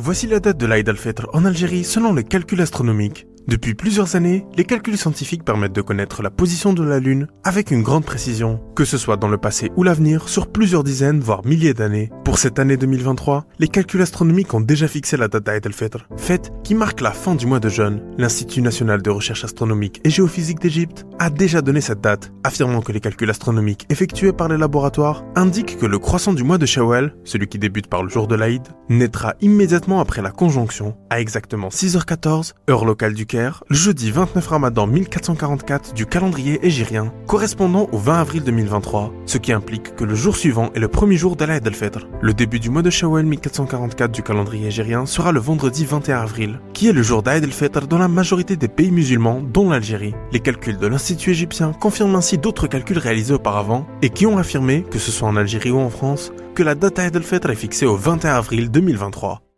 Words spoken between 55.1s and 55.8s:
soit en Algérie ou